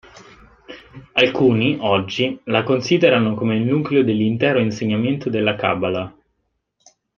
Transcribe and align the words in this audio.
Alcuni, 1.13 1.77
oggi, 1.79 2.39
la 2.45 2.63
considerano 2.63 3.35
come 3.35 3.57
il 3.57 3.61
nucleo 3.61 4.03
dell'intero 4.03 4.57
insegnamento 4.57 5.29
della 5.29 5.53
"Kabbalah". 5.55 6.11